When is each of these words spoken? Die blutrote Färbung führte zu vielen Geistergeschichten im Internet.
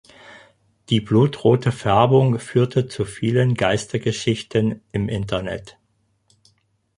Die 0.89 0.99
blutrote 0.99 1.71
Färbung 1.71 2.39
führte 2.39 2.87
zu 2.87 3.05
vielen 3.05 3.53
Geistergeschichten 3.53 4.81
im 4.91 5.07
Internet. 5.09 5.77